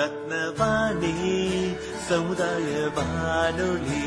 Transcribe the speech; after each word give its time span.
ரத்னவாணி 0.00 1.14
சமுதாய 2.08 2.88
வானொலி 2.94 4.06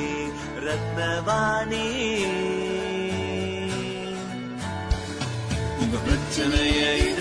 ரத்னவாணி. 0.66 1.86
உங்க 5.80 5.98
பிரச்சனையை 6.06 7.14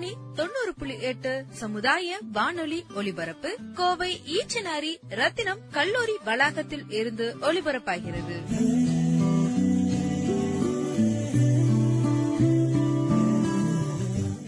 ரத்னவாணி 0.00 0.34
தொண்ணூறு 0.34 0.74
புள்ளி 0.78 1.00
எட்டு 1.00 1.44
சமுதாய 1.50 2.18
வானொலி 2.32 2.84
ஒலிபரப்பு 2.94 3.56
கோவை 3.74 4.20
ஈச்சனாரி 4.26 4.98
ரத்தினம் 5.08 5.58
கல்லூரி 5.70 6.16
வளாகத்தில் 6.24 6.84
இருந்து 6.88 7.36
ஒலிபரப்பாகிறது. 7.40 8.42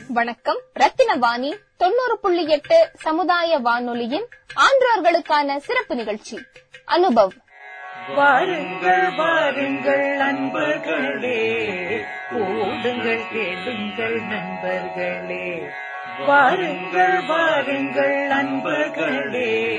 வணக்கம். 0.08 0.60
ரத்தினவாணி 0.80 1.56
தொண்ணூறு 1.76 2.18
புள்ளி 2.18 2.44
எட்டு 2.44 2.90
சமுதாய 2.94 3.58
வானொலியின் 3.58 4.26
ஆன்றோர்களுக்கான 4.54 5.56
சிறப்பு 5.56 5.94
நிகழ்ச்சி. 5.94 6.38
அனுபவ். 6.86 7.30
வாருங்கள் 8.06 9.10
வாருங்கள் 9.10 10.16
நண்பர்களே. 10.16 11.64
ஓடுங்கள் 12.30 13.28
கேளுங்கள் 13.32 14.20
நண்பர்களே. 14.22 15.70
வாருங்கள் 16.18 17.20
வாருங்கள் 17.26 18.26
நண்பர்களே. 18.26 19.78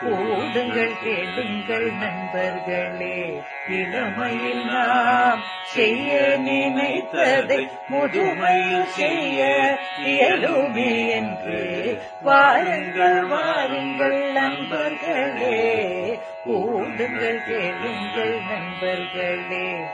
கூடுங்கள் 0.00 0.92
கேளுங்கள் 1.04 1.92
நண்பர்களே. 1.92 3.42
இளமையில் 3.68 4.64
நாம் 4.64 5.42
செய்ய 5.64 6.36
நினைத்ததை 6.38 7.70
முதுமையில் 7.90 8.84
செய்ய 8.84 9.76
இயலுமே 10.04 11.08
என்று. 11.08 12.02
வாருங்கள் 12.22 13.24
வாருங்கள் 13.24 14.32
நண்பர்களே. 14.32 15.88
கூடுங்கள் 16.46 17.44
கேளுங்கள் 17.44 18.40
நண்பர்களே. 18.50 19.84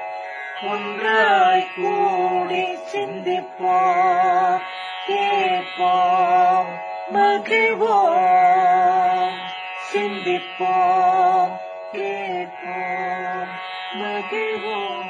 ஒன்றாய் 0.63 1.67
கூடி 1.77 2.79
சிந்திப்போம். 2.93 4.59
கேட்போம் 5.09 6.69
மகிழ்வோம் 7.15 9.37
சிந்திப்போம் 9.91 11.59
கேட்போம் 11.93 13.49
மகிழ்வோம் 14.01 15.05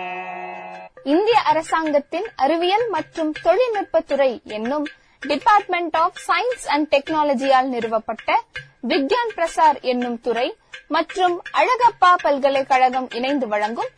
இந்திய 1.07 1.43
அரசாங்கத்தின் 1.51 2.27
அறிவியல் 2.37 2.91
மற்றும் 2.91 3.33
தொழில்நுட்பத்துறை 3.43 4.41
என்னும் 4.51 4.85
டிபார்ட்மெண்ட் 5.23 5.97
ஆஃப் 5.97 6.27
சயின்ஸ் 6.27 6.69
அண்ட் 6.69 6.93
டெக்னாலஜியால் 6.93 7.69
நிறுவப்பட்ட 7.69 8.41
விக்யான் 8.85 9.33
பிரசார் 9.37 9.85
என்னும் 9.85 10.21
துறை 10.21 10.57
மற்றும் 10.89 11.43
அழகப்பா 11.55 12.15
பல்கலைக்கழகம் 12.23 13.09
இணைந்து 13.13 13.47
வழங்கும் 13.47 13.89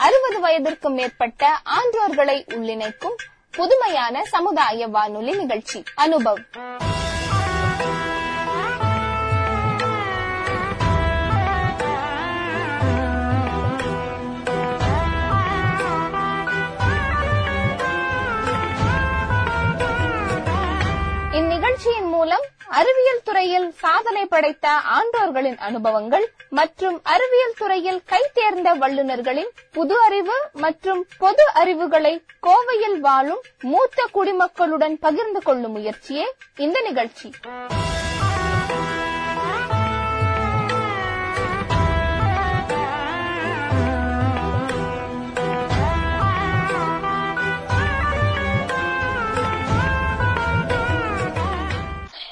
அறுபது 0.00 0.44
வயதிற்கும் 0.44 0.94
மேற்பட்ட 0.94 1.60
ஆன்றோர்களை 1.74 2.44
உள்ளிணைக்கும் 2.54 3.14
புதுமையான 3.54 4.24
சமுதாய 4.24 4.86
வானொலி 4.86 5.32
நிகழ்ச்சி 5.36 5.82
அனுபவ். 5.96 6.42
இந்நிகழ்ச்சியின் 21.32 22.08
மூலம் 22.08 22.46
அறிவியல் 22.70 23.22
துறையில் 23.24 23.68
சாதனை 23.78 24.24
படைத்த 24.24 24.66
ஆண்டோர்களின் 24.96 25.56
அனுபவங்கள் 25.58 26.26
மற்றும் 26.50 26.96
அறிவியல் 27.04 27.56
துறையில் 27.58 28.02
கைதேர்ந்த 28.08 28.70
வல்லுநர்களின் 28.78 29.50
புது 29.70 29.96
அறிவு 30.06 30.36
மற்றும் 30.56 31.06
பொது 31.18 31.46
அறிவுகளை 31.54 32.14
கோவையில் 32.42 32.98
வாழும் 33.00 33.42
மூத்த 33.64 34.08
குடிமக்களுடன் 34.12 34.96
பகிர்ந்து 34.98 35.40
கொள்ளும் 35.40 35.72
முயற்சியே 35.72 36.26
இந்த 36.58 36.78
நிகழ்ச்சி. 36.88 37.28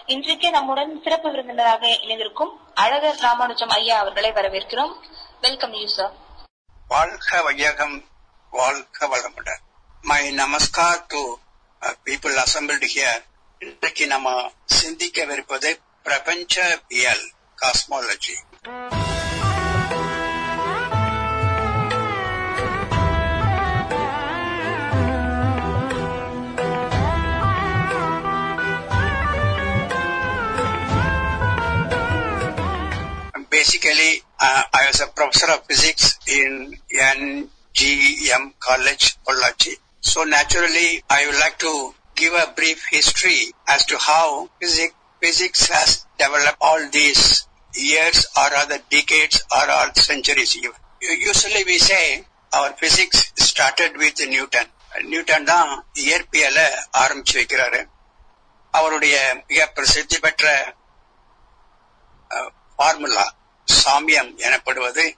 இன்றைக்கு 0.09 0.51
நம்முடன் 0.51 1.03
சிறப்பு 1.03 1.31
விருந்தினராக 1.31 1.89
இணைந்திருக்கும் 2.01 2.53
அழகர் 2.75 3.17
ராமானுஜம் 3.17 3.69
ஐயா 3.69 3.99
அவர்களை 3.99 4.31
வரவேற்கிறோம். 4.31 4.93
வெல்கம் 5.41 5.73
யூ 5.73 5.87
சார் 5.87 6.15
வாழ்க 6.89 7.43
வையகம் 7.43 8.09
வாழ்க 8.51 9.07
வளமுடன். 9.07 9.61
My 10.03 10.35
namaskar 10.35 11.05
to 11.07 11.37
people 12.05 12.39
assembled 12.45 12.89
here 12.95 13.23
இன்றைக்கு 13.59 14.07
நம்ம 14.07 14.51
சிந்திக்கவிருப்பது 14.83 15.81
பிரபஞ்சவியல் 16.03 17.27
cosmology 17.63 18.37
Basically, 33.68 34.22
uh, 34.40 34.64
I 34.74 34.88
was 34.88 35.02
a 35.02 35.08
professor 35.08 35.52
of 35.52 35.66
physics 35.66 36.20
in 36.28 36.78
NGM 36.92 38.54
College, 38.60 39.18
Pollachi. 39.24 39.74
So 40.02 40.24
naturally, 40.24 41.04
I 41.10 41.26
would 41.26 41.36
like 41.36 41.58
to 41.60 41.94
give 42.16 42.34
a 42.34 42.52
brief 42.56 42.84
history 42.90 43.52
as 43.68 43.86
to 43.86 43.98
how 43.98 44.50
physics, 44.60 44.94
physics 45.22 45.68
has 45.68 46.06
developed 46.18 46.58
all 46.62 46.90
these 46.92 47.48
years 47.74 48.26
or 48.38 48.54
other 48.56 48.80
decades 48.90 49.44
or 49.52 49.70
all 49.70 49.94
centuries. 49.94 50.56
U- 50.56 50.74
Usually 51.02 51.64
we 51.66 51.78
say 51.80 52.26
our 52.54 52.72
physics 52.74 53.32
started 53.38 53.98
with 53.98 54.20
Newton. 54.28 54.68
Newton 55.12 55.46
தான் 55.46 55.70
இயற்பியலை 56.02 56.66
ஆரம்பிச்சு 57.02 57.36
வைக்கிறாரு 57.40 57.80
அவருடைய 58.74 59.16
மிக 59.50 59.66
பிரசித்தி 59.68 60.18
பெற்ற 60.20 60.44
formula 62.76 63.26
சாமியம் 63.69 64.37
எனப்படுவது 64.37 65.17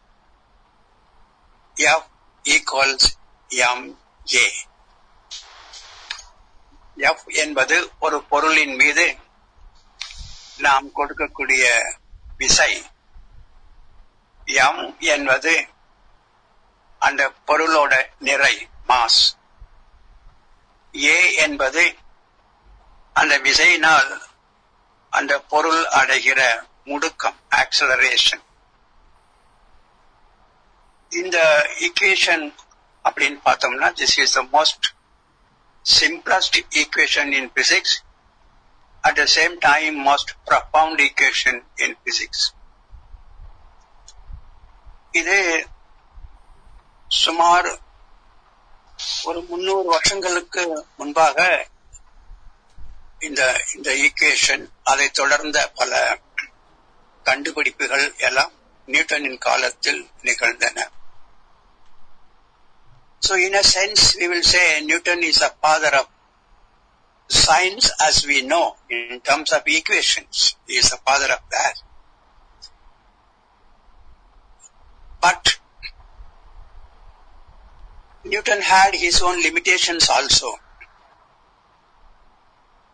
F 1.75 2.09
equals 2.45 3.09
M 3.49 3.99
A 4.35 4.53
F 6.97 7.27
என்பது 7.27 7.93
ஒரு 7.99 8.25
பொருளின் 8.25 8.75
மீது 8.75 9.19
நாம் 10.59 10.97
கொடுக்கக்கூடிய 10.97 11.81
விசை. 12.37 12.87
எம் 14.45 14.97
என்பது 14.99 15.67
அந்த 16.99 17.33
பொருளோட 17.47 18.03
நிறை 18.19 18.69
மாஸ் 18.89 19.21
ஏ 20.95 21.35
என்பது 21.35 21.97
அந்த 23.13 23.39
விசையினால் 23.39 24.23
அந்த 25.11 25.41
பொருள் 25.41 25.85
அடைகிற 25.85 26.69
முடுக்கம் 26.91 27.39
ஆக்சலரேஷன் 27.61 28.45
இந்த 31.13 31.39
ஈக்குவேஷன் 31.87 32.45
அப்படின்னு 33.05 33.39
பார்த்தோம்னா 33.47 33.89
this 33.99 34.17
is 34.25 34.37
the 34.39 34.43
most 34.53 34.87
simplest 35.85 36.59
equation 36.81 37.31
in 37.39 37.51
physics 37.57 37.97
at 39.05 39.19
the 39.19 39.27
same 39.35 39.55
time 39.67 39.99
most 40.09 40.33
profound 40.49 40.99
equation 41.07 41.61
in 41.85 41.97
physics 42.05 42.47
இது 45.15 45.39
சுமார் 47.11 47.69
ஒரு 49.27 49.41
முன்னூறு 49.49 49.87
வருஷங்களுக்கு 49.89 50.63
முன்பாக 50.99 51.39
இந்த 53.21 53.43
இந்த 53.75 53.91
ஈக்குவேஷன் 54.05 54.63
அதை 54.85 55.07
தொடர்ந்த 55.19 55.59
பல 55.75 55.95
கண்டுபிடிப்புகள் 57.41 58.07
எல்லாம் 58.29 58.55
நியூட்டனின் 58.89 59.43
காலத்தில் 59.47 60.03
நிகழ்ந்தன 60.29 60.89
So 63.23 63.35
in 63.47 63.55
a 63.61 63.65
sense, 63.77 64.03
we 64.19 64.27
will 64.33 64.47
say 64.53 64.63
Newton 64.89 65.21
is 65.31 65.39
a 65.49 65.51
father 65.65 65.91
of 65.99 66.07
science 67.31 67.87
as 68.07 68.17
we 68.31 68.39
know 68.53 68.67
in 68.97 69.19
terms 69.29 69.51
of 69.57 69.69
equations. 69.79 70.37
He 70.69 70.77
is 70.83 70.89
a 70.97 71.01
father 71.09 71.29
of 71.37 71.43
that. 71.57 71.77
But 75.23 75.45
Newton 78.25 78.63
had 78.73 78.95
his 79.05 79.19
own 79.29 79.39
limitations 79.49 80.07
also. 80.17 80.51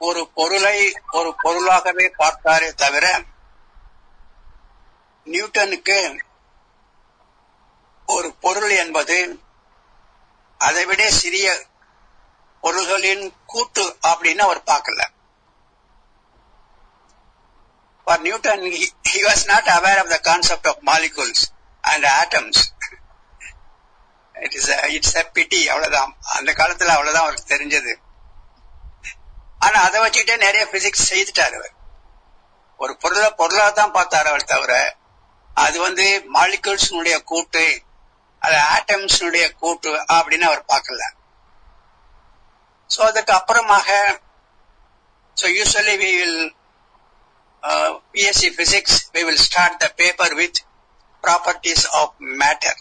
ஒரு 0.01 0.25
பொருளை 0.39 0.79
ஒரு 1.19 1.31
பொருளாகவே 1.45 2.09
பார்த்தாரே 2.21 2.71
தவிர 2.85 3.07
நியூட்டனுக்கு 5.27 6.21
ஒரு 8.07 8.35
பொருள் 8.35 8.71
என்பது 8.71 9.41
அதைவிட 10.59 11.11
சிறிய 11.11 11.67
பொருள்களின் 12.61 13.35
கூட்டு 13.47 13.99
அப்படின்னு 14.03 14.39
அவர் 14.39 14.63
பார்க்கல. 14.63 15.03
For 18.07 18.19
Newton, 18.19 18.61
he, 18.61 18.85
he 19.09 19.25
was 19.25 19.41
not 19.47 19.67
aware 19.67 20.01
of 20.03 20.11
the 20.11 20.21
concept 20.21 20.67
of 20.67 20.77
molecules 20.81 21.41
and 21.83 22.05
atoms. 22.05 22.73
It 24.35 24.55
is 24.55 24.69
a, 24.71 24.77
it's 24.77 25.19
a 25.19 25.23
pity 25.23 25.69
அவ்வளவுதான். 25.69 26.17
அந்த 26.21 26.53
காலத்துல 26.53 26.87
அவ்வளவுதான் 26.87 27.23
அவருக்கு 27.23 27.55
தெரிஞ்சது. 27.55 27.95
ஆனா 29.59 29.81
அதை 29.81 30.01
வச்சுக்கிட்டே 30.01 30.37
நிறைய 30.37 30.69
பிசிக்ஸ் 30.73 31.07
செய்துட்டாரு 31.09 31.55
அவர். 31.55 31.75
ஒரு 32.77 32.97
பொருளை 32.97 33.31
பொருளாக 33.31 33.71
தான் 33.71 33.93
பார்த்தாரு 33.93 34.25
அவர் 34.25 34.45
தவிர 34.45 34.97
அது 35.67 35.77
வந்து 35.81 36.07
மாலிகூல்ஸ்னுடைய 36.37 37.17
கூட்டு 37.25 37.65
அது 38.43 38.57
ஆட்டம்ஸ்னுடைய 38.75 39.45
கூட்டு 39.55 39.93
அப்படின்னு 40.17 40.47
அவர் 40.49 40.71
பார்க்கல. 40.73 41.03
சோ 42.91 43.01
அதுக்கு 43.03 43.33
அப்புறமாக 43.33 43.89
so 45.37 45.47
usually 45.59 45.97
we 46.03 46.11
will 46.21 46.41
BSc 48.15 48.51
physics 48.59 48.99
we 49.15 49.23
will 49.25 49.43
start 49.47 49.81
the 49.83 49.89
paper 50.01 50.37
with 50.41 50.61
with 51.25 51.85
of 51.95 52.17
matter 52.41 52.81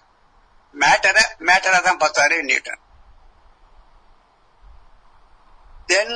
மேட்டரை 0.76 1.24
மேட்டரை 1.48 1.80
தான் 1.82 2.02
பார்த்தாரு 2.02 2.36
நியூட்டன் 2.42 2.82
தென் 5.90 6.16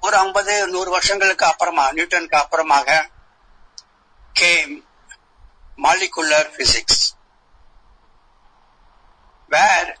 ஒரு 0.00 0.16
ஐம்பது 0.16 0.54
நூறு 0.66 0.90
வருஷங்களுக்கு 0.90 1.46
அப்புறமா 1.46 1.84
நியூட்டனுக்கு 1.92 2.38
அப்புறமாக 2.40 2.98
came 4.34 4.74
molecular 5.86 6.50
physics 6.56 7.04
where 9.50 9.94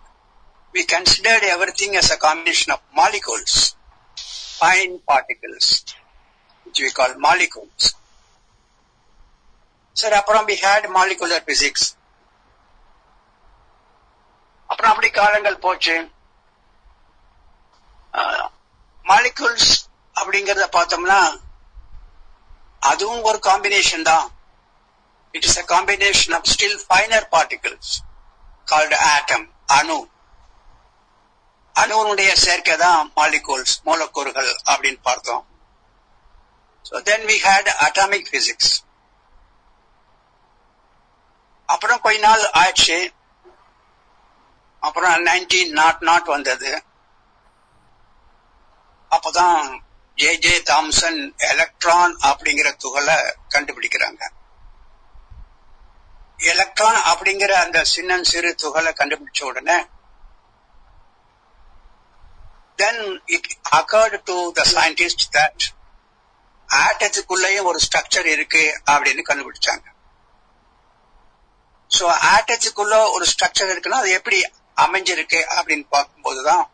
we 0.74 0.84
considered 0.84 1.44
everything 1.44 1.96
as 1.96 2.10
a 2.10 2.16
combination 2.16 2.72
of 2.72 2.80
molecules, 2.92 3.52
fine 4.60 4.98
particles, 5.00 5.66
which 6.66 6.80
we 6.80 6.90
call 6.90 7.12
molecules. 7.18 7.84
So 9.96 10.10
அப்புறம் 10.10 10.46
we 10.46 10.56
had 10.56 10.82
molecular 10.90 11.40
physics. 11.40 11.82
அப்புறம் 14.70 14.92
அப்படி 14.92 15.08
காலங்கள் 15.10 15.62
போச்சு 15.64 15.96
மாலிகுல்ஸ் 19.04 19.70
அப்படிங்கறத 20.16 20.66
பார்த்தோம்னா 20.76 21.20
அதுவும் 22.82 23.22
ஒரு 23.22 23.38
காம்பினேஷன் 23.48 24.08
தான் 24.10 24.26
It 25.36 25.44
is 25.48 25.54
a 25.62 25.64
combination 25.72 26.34
of 26.36 26.44
still 26.54 26.74
finer 26.90 27.22
particles 27.34 27.88
called 28.70 28.96
atom 29.14 29.46
அணு. 29.78 29.96
அணுனுடைய 31.74 32.30
சேர்க்கை 32.44 32.74
தான் 32.82 33.00
மாலிகூல்ஸ் 33.18 33.74
மூலக்கூறுகள் 33.86 34.50
அப்படின்னு 34.70 35.00
பார்த்தோம். 35.08 35.42
So 36.88 37.02
then 37.08 37.26
we 37.30 37.36
had 37.46 37.68
atomic 37.86 38.30
physics 38.34 38.72
அப்புறம் 41.74 42.00
கொஞ்ச 42.06 42.20
நாள் 42.26 42.44
ஆயிடுச்சு 42.60 42.98
அப்புறம் 44.82 45.26
நைன்டீன் 45.28 45.74
நாட் 45.80 46.02
நாட் 46.10 46.32
வந்தது. 46.34 46.72
அப்பதான் 49.10 49.60
ஜே 50.18 50.30
ஜே 50.44 50.54
தாம்சன் 50.72 51.20
எலக்ட்ரான் 51.52 52.16
அப்படிங்கிற 52.30 52.68
துகளை 52.84 53.18
கண்டுபிடிக்கிறாங்க. 53.54 54.22
எலக்ட்ரான் 56.78 57.06
அப்படிங்கிற 57.10 57.52
அந்த 57.56 57.78
சின்னம் 57.90 58.24
சிறு 58.24 58.48
துகளை 58.54 58.90
கண்டுபிடிச்ச 58.92 59.40
உடனே 59.42 59.76
then 62.78 63.00
it 63.26 63.46
occurred 63.78 64.16
to 64.24 64.36
the 64.52 64.64
scientist 64.72 65.24
that 65.36 65.64
ஆட்டத்துக்குள்ளேயும் 66.68 67.68
ஒரு 67.70 67.78
ஸ்ட்ரக்சர் 67.84 68.26
இருக்கு 68.26 68.62
அப்படின்னு 68.90 69.22
கண்டுபிடிச்சாங்க. 69.22 69.86
சோ 71.90 72.04
ஆட்டத்துக்குள்ள 72.34 72.94
ஒரு 73.10 73.26
ஸ்ட்ரக்சர் 73.32 73.72
இருக்குன்னா 73.72 74.02
அது 74.02 74.12
எப்படி 74.18 74.38
அமைஞ்சிருக்கு 74.76 75.40
அப்படின்னு 75.56 75.86
பார்க்கும்போதுதான் 75.90 76.64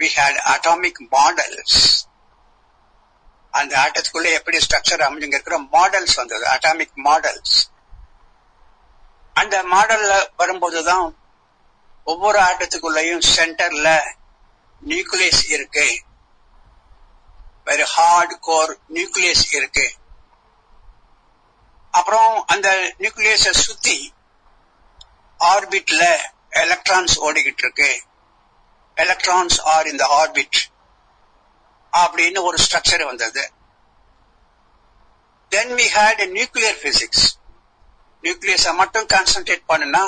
வி 0.00 0.08
ஹேட் 0.16 0.40
அட்டாமிக் 0.54 1.02
மாடல்ஸ் 1.14 1.80
அந்த 3.54 3.72
ஆட்டத்துக்குள்ள 3.84 4.30
எப்படி 4.38 4.58
ஸ்ட்ரக்சர் 4.66 5.06
அமைஞ்சுங்க 5.06 5.38
இருக்கிற 5.38 5.58
மாடல்ஸ் 5.74 6.16
வந்தது 6.16 6.46
அட்டாமிக் 6.54 6.96
மாடல்ஸ் 7.08 7.56
அந்த 9.50 9.76
மாடல்ல 9.76 10.28
வரும்போதுதான் 10.36 11.16
ஒவ்வொரு 12.04 12.38
ஆட்டத்துக்குள்ளேயும் 12.38 13.22
சென்டர்ல 13.36 14.14
நியூக்ளியஸ் 14.86 15.50
இருக்கு. 15.50 16.02
வெரி 17.66 17.82
ஹார்ட் 17.82 18.40
கோர் 18.40 18.78
நியூக்ளியஸ் 18.94 19.54
இருக்கு. 19.54 19.94
அப்புறம் 21.90 22.44
அந்த 22.46 22.94
நியூக்ளியஸ 22.98 23.50
சுத்தி 23.50 24.14
ஆர்பிட்ல 25.38 26.18
எலக்ட்ரான்ஸ் 26.50 27.20
ஓடிக்கிட்டு 27.20 27.58
இருக்கு. 27.58 28.02
எலக்ட்ரான்ஸ் 28.94 29.60
ஆர் 29.60 29.86
இந்த 29.86 30.06
ஆர்பிட் 30.20 30.58
அப்படின்னு 31.92 32.42
ஒரு 32.42 32.58
ஸ்ட்ரக்சர் 32.70 33.04
வந்தது. 33.04 33.52
Then 35.48 35.70
we 35.70 35.86
had 35.94 36.30
nuclear 36.38 36.82
physics 36.86 37.39
nucleus 38.30 38.72
மட்டும் 38.80 39.06
கான்சென்ட்ரேட் 39.14 39.64
பண்ணுனா 39.72 40.02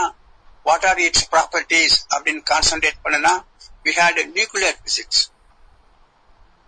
வாட் 0.66 0.86
ஆர் 0.90 1.00
இட்ஸ் 1.06 1.26
ப்ராப்பர்டிஸ் 1.34 1.96
அப்படின்னு 2.14 2.42
கான்சென்ட்ரேட் 2.52 3.02
பண்ணுனா 3.04 3.32
வி 3.86 3.92
ஹேட் 4.00 4.20
நியூக்ளியர் 4.38 4.78
பிசிக்ஸ் 4.86 5.22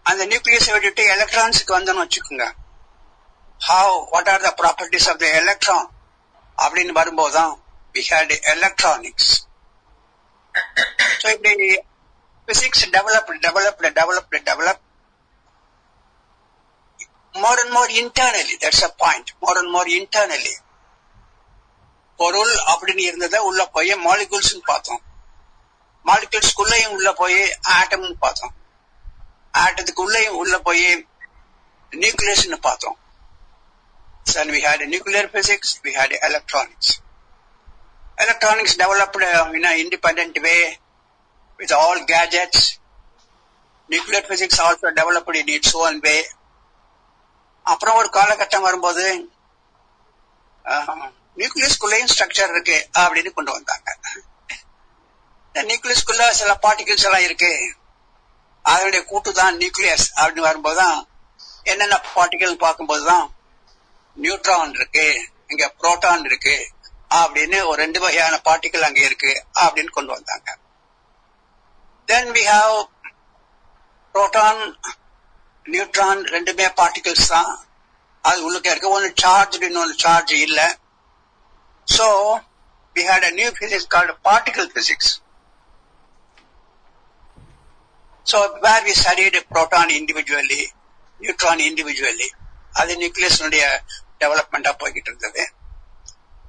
அந்த 0.07 0.23
நியூக்ளியஸை 0.31 0.73
விட்டுட்டு 0.75 1.03
எலக்ட்ரான்ஸுக்கு 1.15 1.73
வந்தோம்னு 1.77 2.05
வச்சுக்கோங்க. 2.05 2.47
How 3.61 3.95
what 4.13 4.31
are 4.33 4.45
the 4.47 4.51
properties 4.61 5.07
of 5.11 5.21
the 5.23 5.27
electron 5.41 5.87
அப்படின்னு 6.59 6.93
வரும்போதுதான் 7.01 7.53
வி 7.95 8.03
ஹேட் 8.11 8.35
எலக்ட்ரானிக்ஸ் 8.55 9.31
ஸோ 11.23 11.29
இப்படி 11.37 11.69
physics 12.49 12.85
develop 12.97 13.31
develop 13.47 13.87
develop 14.01 14.35
develop 14.51 14.83
more 17.35 17.57
and 17.61 17.73
more 17.77 17.89
internally 18.01 18.57
that's 18.63 18.83
a 18.83 18.91
point. 19.03 19.33
More 19.43 19.55
and 19.61 19.71
more 19.77 19.87
internally. 20.01 20.53
பொருள் 22.25 22.53
அப்படின்னு 22.73 23.03
இருந்ததை 23.09 23.41
உள்ள 23.49 23.63
போய் 23.69 23.93
மாலிகுல்ஸ் 24.07 24.53
பார்த்தோம் 24.71 25.03
மாலிகுல்ஸ்குள்ளேயும் 26.07 26.95
உள்ள 26.97 27.11
போய் 27.13 27.41
ஆட்டம் 27.77 28.07
பார்த்தோம் 28.19 28.55
ஆட்டத்துக்குள்ளேயும் 29.55 30.39
உள்ள 30.43 30.55
போய் 30.59 30.87
நியூக்ளியஸ் 31.93 32.47
பார்த்தோம் 32.69 32.99
Then 34.27 34.51
we 34.51 34.61
had 34.61 34.81
nuclear 34.89 35.29
physics, 35.29 35.81
we 35.85 35.93
had 35.93 36.11
electronics. 36.29 37.01
Electronics 38.19 38.75
developed 38.75 39.17
uh, 39.17 39.51
in 39.55 39.65
an 39.65 39.81
independent 39.81 40.41
way 40.43 40.79
with 41.59 41.73
all 41.73 42.05
gadgets. 42.07 42.79
Nuclear 43.91 44.23
physics 44.23 44.59
also 44.59 44.91
developed 44.91 45.37
in 45.37 45.49
its 45.49 45.75
own 45.75 46.01
way. 46.01 46.21
அப்புறம் 47.67 47.97
ஒரு 47.97 48.09
காலகட்டம் 48.13 48.61
வரும்போது 48.61 49.05
நியூக்ளியஸ்குள்ளேயும் 51.39 52.11
ஸ்ட்ரக்சர் 52.13 52.53
இருக்கு 52.55 52.89
அப்படின்னு 52.99 53.31
கொண்டு 53.33 53.53
வந்தாங்க. 53.53 53.89
நியூக்ளியஸ்குள்ள 55.55 56.31
சில 56.31 56.59
பார்ட்டிகிள்ஸ் 56.63 57.05
எல்லாம் 57.05 57.27
இருக்கு. 57.29 57.53
அதனுடைய 58.63 59.05
கூட்டு 59.05 59.33
தான் 59.33 59.57
நியூக்ளியஸ் 59.57 60.07
அப்படின்னு 60.17 60.49
வரும்போதுதான் 60.49 61.09
என்னென்ன 61.63 61.97
பார்ட்டிகிள் 62.15 62.63
பார்க்கும்போதுதான் 62.65 63.27
நியூட்ரான் 64.17 64.75
இருக்கு 64.75 65.29
இங்க 65.47 65.75
புரோட்டான் 65.79 66.25
இருக்கு 66.25 66.57
அப்படின்னு 67.11 67.67
ஒரு 67.67 67.79
ரெண்டு 67.83 68.01
வகையான 68.01 68.41
பார்ட்டிகல் 68.45 68.87
அங்க 68.89 69.01
இருக்கு 69.01 69.33
அப்படின்னு 69.55 69.91
கொண்டு 69.91 70.13
வந்தாங்க. 70.13 70.59
Then 72.09 72.31
we 72.31 72.45
have 72.53 72.77
proton 74.15 74.63
neutron 75.65 76.23
ரெண்டுமே 76.35 76.67
பார்ட்டிகல்ஸ் 76.81 77.29
தான். 77.29 77.53
அது 78.23 78.39
உள்ளுக்க 78.47 78.67
இருக்கு. 78.67 78.89
ஒன்னு 78.89 79.13
சார்ஜ் 79.15 79.59
இன்னொன்னு 79.59 79.95
சார்ஜ் 79.97 80.33
இல்லை. 80.33 80.67
so 81.88 82.08
we 82.96 83.04
had 83.04 83.24
a 83.24 83.32
new 83.32 83.50
physics 83.60 83.86
called 83.94 84.12
particle 84.28 84.68
physics 84.76 85.08
so 88.26 88.38
where 88.64 88.82
we 88.88 88.94
studied 88.94 89.36
proton 89.52 89.88
individually 90.00 90.64
neutron 91.22 91.60
individually 91.70 92.30
அது 92.74 92.94
நியூக்ளியஸ்னுடைய 93.02 93.64
டெவலப்மெண்டா 94.22 94.72
போய்கிட்டு 94.82 95.10
இருந்தது 95.12 95.44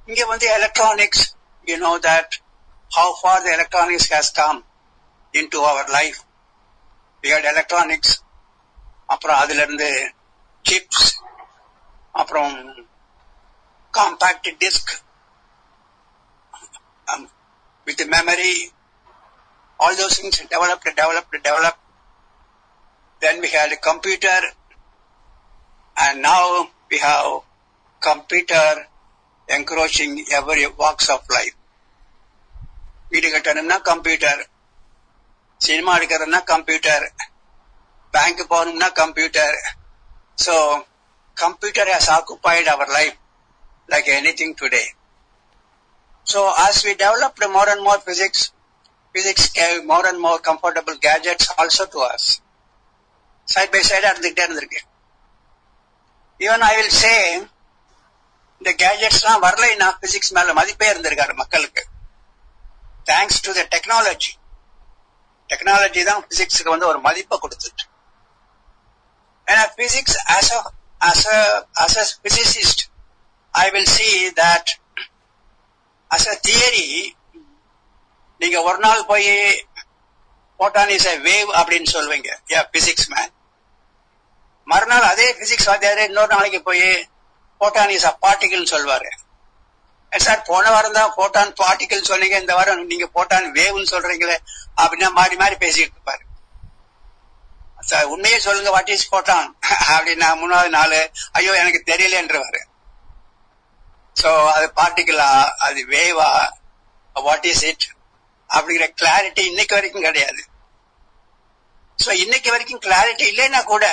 இங்க 0.07 0.21
வந்து 0.31 0.47
electronics 0.57 1.23
you 1.67 1.75
know 1.85 1.93
that 2.07 2.33
how 2.91 3.13
far 3.19 3.41
the 3.45 3.49
electronics 3.57 4.09
has 4.13 4.31
come 4.41 4.59
in 5.33 5.49
to 5.55 5.61
our 5.71 5.89
life 5.97 6.19
we 7.23 7.29
had 7.29 7.45
electronics 7.53 8.11
அப்புறம் 9.13 9.39
அதுல 9.43 9.61
இருந்து 9.65 9.89
chips 10.65 11.05
அப்புறம் 12.15 12.53
compact 13.93 14.49
disk 14.63 14.91
memory 18.15 18.55
all 19.79 19.95
those 19.95 20.17
things 20.17 20.37
developed 20.47 20.85
developed 20.95 21.31
developed 21.43 21.81
then 23.21 23.41
we 23.41 23.49
had 23.49 23.71
a 23.71 23.79
computer 23.89 24.39
and 25.97 26.21
now 26.23 26.43
we 26.91 26.97
have 26.99 27.27
computer 28.01 28.67
encroaching 29.49 30.13
every 30.31 30.65
walks 30.77 31.09
of 31.09 31.21
life 31.29 31.57
வீடு 33.11 33.29
கட்டணும்னா 33.29 33.77
computer 33.87 34.41
cinema 35.61 35.91
எடுக்கிறதுனா 35.97 36.39
computer 36.51 37.05
bank 38.13 38.43
போகணும்னா 38.51 38.87
computer 39.01 39.55
so 40.37 40.55
computer 41.37 41.89
has 41.93 42.09
occupied 42.15 42.69
our 42.73 42.91
life 42.97 43.17
like 43.89 44.07
anything 44.41 44.55
today 44.61 44.83
So 46.36 46.42
as 46.62 46.80
we 46.86 46.92
developed 47.02 47.42
more 47.56 47.66
and 47.72 47.82
more 47.88 48.00
physics 48.08 48.44
physics 49.14 49.50
gave 49.58 49.76
more 49.90 50.06
and 50.10 50.18
more 50.24 50.38
comfortable 50.48 50.96
gadgets 51.06 51.46
also 51.58 51.84
to 51.94 52.00
us. 52.14 52.24
Side 53.48 53.72
by 53.74 53.82
side 53.90 54.06
இருந்துகிட்டே 54.10 54.44
இருந்திருக்கு. 54.46 54.80
Even 56.40 56.64
I 56.70 56.72
will 56.78 56.96
say 57.02 57.12
இந்த 58.60 58.70
கேஜெட்ஸ்லாம் 58.82 59.42
வரலைன்னா 59.46 59.88
physics 60.02 60.32
மேல 60.38 60.52
மதிப்பே 60.58 60.88
இருந்திருக்காரு 60.92 61.34
மக்களுக்கு. 61.42 61.84
Thanks 63.10 63.40
to 63.46 63.52
the 63.58 63.64
technology 63.74 64.32
technology 65.50 66.02
தான் 66.10 66.22
பிசிக்ஸுக்கு 66.30 66.74
வந்து 66.74 66.90
ஒரு 66.92 67.00
மதிப்பை 67.08 67.38
கொடுத்துட்டு. 67.44 67.84
ஏன்னா 69.46 69.64
physics 69.80 70.18
as 70.36 70.52
as 71.08 71.18
a 71.36 71.40
as 71.84 71.94
a 72.02 72.04
physicist 72.22 72.78
i 73.54 73.66
will 73.72 73.88
see 73.96 74.12
as 76.10 76.28
a 76.32 76.36
theory 76.46 76.86
நீங்க 78.40 78.58
ஒரு 78.62 78.78
நாள் 78.78 79.08
போய் 79.10 79.30
போட்டான் 80.60 80.92
இஸ் 80.96 81.08
அ 81.12 81.16
வேவ் 81.28 81.50
அப்படின்னு 81.60 81.88
சொல்லுவீங்க 81.96 82.30
யா 82.52 82.60
பிசிக்ஸ் 82.74 83.08
மேன் 83.14 83.32
மறுநாள் 84.68 85.10
அதே 85.12 85.26
பிசிக்ஸ் 85.40 85.68
வாத்தியாரு 85.70 86.04
இன்னொரு 86.08 86.30
நாளைக்கு 86.34 86.60
போய் 86.62 86.86
போட்டான் 87.60 87.92
இஸ் 87.96 88.08
அ 88.10 88.14
பார்ட்டிகல் 88.24 88.72
சொல்வாரு 88.74 89.10
சார் 90.12 90.46
போன 90.48 90.64
வாரம் 90.70 90.96
தான் 90.98 91.14
போட்டான் 91.16 91.50
பார்ட்டிகல் 91.60 92.08
சொன்னீங்க 92.10 92.36
இந்த 92.40 92.54
வாரம் 92.54 92.84
நீங்க 92.92 93.06
போட்டான் 93.16 93.46
வேவ்னு 93.58 93.92
சொல்றீங்களே 93.94 94.36
அப்படின்னா 94.82 95.08
மாறி 95.18 95.36
மாறி 95.36 95.56
பேசிட்டு 95.64 95.94
இருப்பாரு. 95.96 96.22
சார் 97.90 98.06
உண்மையே 98.06 98.38
சொல்லுங்க 98.38 98.70
வாட் 98.70 98.92
இஸ் 98.94 99.10
போட்டான் 99.10 99.46
அப்படின்னா 99.94 100.28
மூணாவது 100.40 100.70
நாள் 100.78 100.96
ஐயோ 101.32 101.52
எனக்கு 101.62 101.80
தெரியலன்றவாரு. 101.90 102.60
சோ 104.21 104.29
அது 104.55 104.67
பார்ட்டிகலா 104.79 105.31
அது 105.67 105.81
வேவா 105.95 106.29
வாட் 107.27 107.47
இஸ் 107.51 107.65
இட் 107.71 107.85
அப்படிங்கிற 108.49 108.87
கிளாரிட்டி 109.01 109.43
இன்னைக்கு 109.51 109.75
வரைக்கும் 109.79 110.07
கிடையாது 110.09 110.41
சோ 111.99 112.11
இன்னைக்கு 112.23 112.49
வரைக்கும் 112.55 112.83
கிளாரிட்டி 112.87 113.25
இல்லைன்னா 113.31 113.61
கூட 113.73 113.85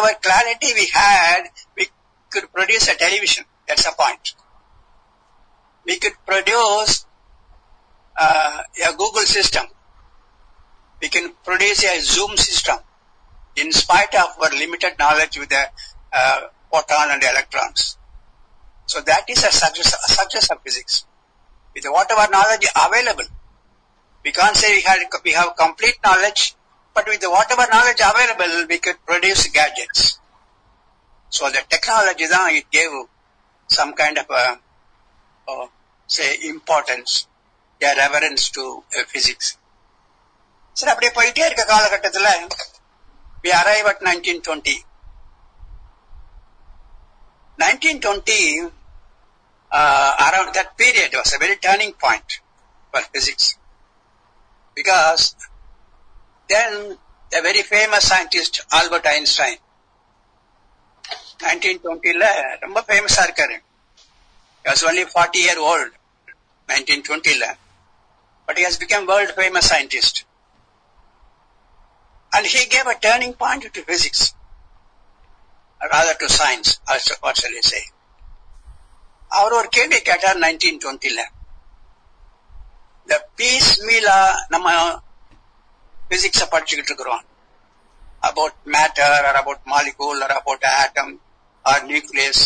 whatever 0.00 0.18
clarity 0.26 0.70
we 0.78 0.86
had 0.98 1.46
we 1.76 1.84
could 2.32 2.52
produce 2.52 2.88
a 2.88 2.94
television. 2.94 3.44
That's 3.66 3.86
a 3.86 3.92
point. 3.92 4.34
We 5.86 5.98
could 5.98 6.14
produce 6.26 7.06
uh, 8.16 8.62
a 8.88 8.92
Google 8.92 9.22
system. 9.22 9.66
We 11.02 11.08
can 11.08 11.32
produce 11.44 11.84
a 11.84 12.00
Zoom 12.00 12.36
system 12.36 12.78
in 13.56 13.72
spite 13.72 14.14
of 14.14 14.28
our 14.42 14.50
limited 14.50 14.98
knowledge 14.98 15.38
with 15.38 15.48
the 15.48 15.64
uh, 16.12 16.40
photon 16.70 17.12
and 17.12 17.22
electrons. 17.22 17.96
So 18.90 19.00
that 19.00 19.24
is 19.28 19.38
a 19.38 19.50
success, 19.50 19.94
a 19.94 20.12
success 20.12 20.50
of 20.50 20.62
physics. 20.62 21.04
With 21.74 21.84
whatever 21.86 22.30
knowledge 22.30 22.66
available, 22.74 23.24
we 24.24 24.32
can't 24.32 24.56
say 24.56 24.74
we, 24.74 24.82
had, 24.82 24.98
we 25.24 25.32
have 25.32 25.56
complete 25.56 25.96
knowledge, 26.04 26.54
but 26.94 27.06
with 27.06 27.22
whatever 27.24 27.66
knowledge 27.70 28.00
available, 28.00 28.66
we 28.68 28.78
could 28.78 28.96
produce 29.04 29.48
gadgets. 29.48 30.18
So 31.28 31.48
the 31.50 31.62
technology 31.68 32.26
then 32.26 32.54
it 32.54 32.70
gave 32.70 32.90
some 33.68 33.92
kind 33.94 34.16
of 34.18 34.26
a, 34.30 34.58
uh, 35.48 35.66
say 36.06 36.36
importance, 36.44 37.26
a 37.82 37.94
reverence 37.96 38.50
to 38.50 38.82
uh, 38.98 39.04
physics. 39.12 39.56
சரி 40.78 40.90
அப்படியே 40.92 41.12
போயிட்டே 41.18 41.44
இருக்க 41.48 41.62
காலகட்டத்தில் 41.74 42.30
we 43.44 43.50
arrive 43.52 43.86
at 43.92 43.98
1920. 44.02 44.84
1920, 47.58 48.60
uh, 48.60 48.70
around 49.73 50.53
that 50.53 50.77
period 50.77 51.11
was 51.13 51.33
a 51.33 51.39
very 51.39 51.55
turning 51.55 51.93
point 51.93 52.39
for 52.91 53.01
physics. 53.13 53.57
Because 54.75 55.35
then 56.49 56.97
a 57.33 57.41
very 57.41 57.61
famous 57.61 58.07
scientist, 58.07 58.65
Albert 58.71 59.05
Einstein, 59.07 59.57
1920ல 61.49 62.25
ரொம்ப 62.63 62.79
ஃபேமஸா 62.87 63.21
இருக்காரு 63.27 63.57
was 64.65 64.81
only 64.89 65.03
40 65.13 65.39
year 65.47 65.59
old 65.69 65.91
1920ல 66.71 67.45
but 68.45 68.57
he 68.59 68.63
has 68.67 68.75
become 68.83 69.03
world 69.11 69.31
famous 69.39 69.65
scientist 69.71 70.15
and 72.35 72.45
he 72.53 72.61
gave 72.73 72.87
a 72.93 72.97
turning 73.05 73.33
point 73.43 73.63
to 73.75 73.81
physics 73.89 74.21
rather 75.93 76.15
to 76.21 76.27
science 76.39 76.69
also, 76.91 77.13
what 77.23 77.37
shall 77.41 77.57
I 77.61 77.65
say 77.73 77.83
அவர் 79.37 79.57
ஒரு 79.59 79.67
கேள்வி 79.77 79.99
கேட்டார் 80.09 80.39
1920ல 80.45 81.21
இந்த 83.03 83.15
piece 83.39 83.73
மீலா 83.87 84.17
நம்ம 84.53 84.69
பிசிக்ஸ 86.09 86.43
படிச்சுக்கிட்டு 86.53 86.91
இருக்கிறோம். 86.91 87.23
About 88.29 88.57
matter 88.75 89.13
or 89.27 89.39
about 89.41 89.63
molecule 89.73 90.23
or 90.25 90.35
about 90.39 90.65
atom 90.81 91.13
or 91.65 91.83
nucleus 91.91 92.43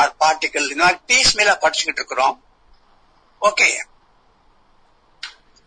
or 0.00 0.12
particle 0.22 0.68
இந்த 0.72 0.82
மாதிரி 0.84 1.00
பீஸ் 1.10 1.32
மீலா 1.38 1.54
படிச்சுக்கிட்டு 1.64 2.02
இருக்கிறோம். 2.02 2.36
ஓகே 3.42 3.68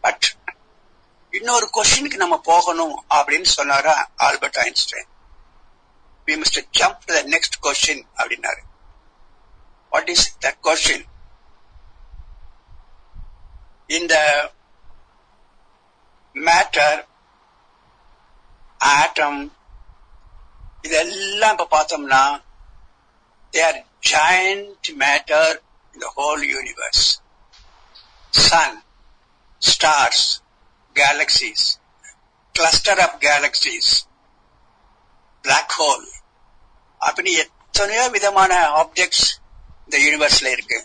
பட் 0.03 0.25
இன்னொரு 1.33 1.67
கொஸ்டினுக்கு 1.75 2.23
நம்ம 2.23 2.37
போகணும் 2.51 2.95
அப்படின்னு 3.17 3.49
சொன்னாரா 3.57 3.95
Albert 4.27 4.59
Einstein. 4.65 5.09
We 6.27 6.33
must 6.41 6.67
jump 6.79 7.05
to 7.07 7.13
the 7.17 7.21
next 7.33 7.57
question 7.65 8.03
அப்படின்னாரு. 8.19 8.61
வாட் 9.92 10.08
இஸ் 10.08 10.26
தட் 10.40 10.60
கொஸ்டின் 10.62 11.06
இந்த 13.90 14.14
மேட்டர் 16.36 16.98
ஆட்டம் 18.80 19.40
இதெல்லாம் 20.82 21.54
இப்ப 21.56 21.68
பார்த்தோம்னா 21.76 22.24
they 23.54 23.62
are 23.62 23.78
giant 24.02 24.94
matter 24.94 25.44
in 25.94 26.00
the 26.00 26.08
whole 26.08 26.42
universe. 26.52 27.02
Sun, 28.32 28.72
stars, 29.62 30.18
galaxies, 30.96 31.62
cluster 32.54 32.96
of 32.98 33.20
galaxies, 33.20 33.88
black 35.44 35.70
hole. 35.72 36.04
அப்படி 37.00 37.32
எத்தனையோ 37.36 38.04
விதமான 38.08 38.52
ஆப்ஜெக்ட்ஸ் 38.82 39.26
இந்த 39.91 40.03
யூனிவர்ஸ்ல 40.03 40.49
இருக்கு. 40.51 40.77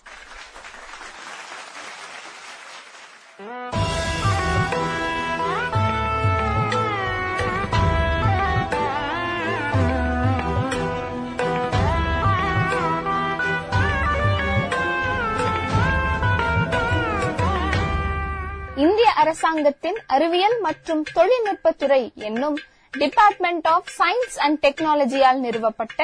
இந்திய 18.77 19.11
அரசாங்கத்தின் 19.17 19.99
அறிவியல் 20.07 20.57
மற்றும் 20.61 21.03
தொழில்நுட்பத்துறை 21.15 22.01
என்னும் 22.29 22.59
டிபார்ட்மெண்ட் 22.95 23.67
ஆஃப் 23.67 23.91
சயின்ஸ் 23.99 24.37
அண்ட் 24.39 24.59
டெக்னாலஜியால் 24.63 25.41
நிறுவப்பட்ட 25.41 26.01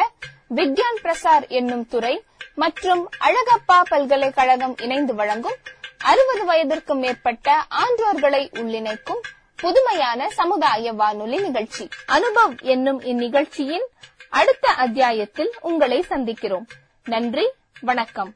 விக்யான் 0.55 1.01
பிரசார் 1.03 1.45
என்னும் 1.59 1.85
துறை 1.89 2.15
மற்றும் 2.55 3.11
அழகப்பா 3.21 3.81
பல்கலைக்கழகம் 3.89 4.77
இணைந்து 4.79 5.15
வழங்கும் 5.15 5.55
அறுபது 5.99 6.45
வயதிற்கும் 6.45 6.99
மேற்பட்ட 6.99 7.65
ஆன்றோர்களை 7.69 8.49
உள்ளிணைக்கும் 8.53 9.21
புதுமையான 9.57 10.31
சமுதாய 10.31 10.93
வானொலி 10.93 11.39
நிகழ்ச்சி. 11.39 11.89
அனுபவ் 12.09 12.61
என்னும் 12.61 13.03
இந்நிகழ்ச்சியின் 13.03 13.85
அடுத்த 14.29 14.69
அத்தியாயத்தில் 14.69 15.53
உங்களை 15.61 16.05
சந்திக்கிறோம். 16.11 16.67
நன்றி 17.05 17.51
வணக்கம். 17.81 18.35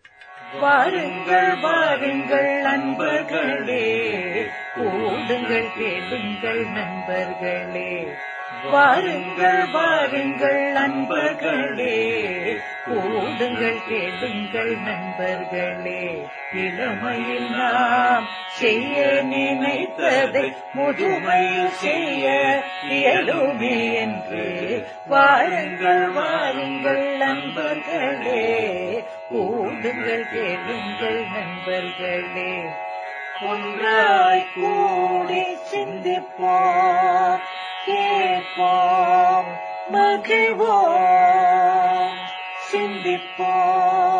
வாருங்கள் 0.60 1.60
வாருங்கள் 1.60 2.60
நண்பர்களே. 2.60 4.10
கூடுங்கள் 4.76 5.66
கேளுங்கள் 5.78 6.66
நண்பர்களே. 6.66 8.14
வாருங்கள் 8.70 9.70
வாருங்கள் 9.70 10.72
நண்பர்களே. 10.72 12.24
கூடுங்கள் 12.86 13.76
கேளுங்கள் 13.88 14.76
நண்பர்களே. 14.76 16.26
இளமையில் 16.54 17.50
நாம் 17.50 18.26
செய்ய 18.48 19.22
நினைத்ததை 19.24 20.56
முதுமையில் 20.74 21.70
செய்ய 21.70 22.58
இயலுமே 22.90 23.94
என்று. 23.94 24.86
வாருங்கள் 25.06 26.08
வாருங்கள் 26.08 27.16
நண்பர்களே. 27.16 28.70
கூடுங்கள் 29.30 30.24
கேளுங்கள் 30.32 31.24
நண்பர்களே. 31.24 32.62
ஒன்றாய் 33.42 34.46
கூடி 34.54 35.56
சிந்திப்போம். 35.72 37.38
கேட்போம் 37.86 39.50
மகிழ்வோம் 39.92 40.98
சிந்திப்போம். 42.72 44.15